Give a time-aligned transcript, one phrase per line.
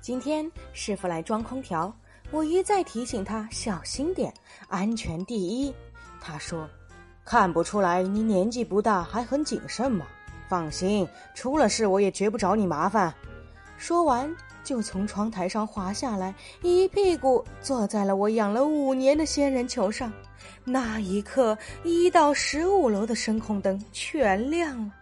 [0.00, 1.94] 今天师傅来装空调
[2.30, 4.32] 我一再提醒他小心点
[4.68, 5.74] 安全第一
[6.20, 6.68] 他说
[7.24, 10.06] 看不出来你年纪不大还很谨慎嘛。
[10.48, 13.12] 放心出了事我也绝不找你麻烦。
[13.76, 20.12] 说完就从窗台上滑下来一屁股坐在了我养了五年的仙人球上
[20.64, 24.92] 那一刻一到十五楼的声控灯全亮了。